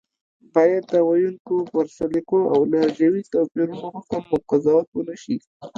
[0.53, 5.37] بايد د ویونکو پر سلیقو او لهجوي توپیرونو حکم او قضاوت ونشي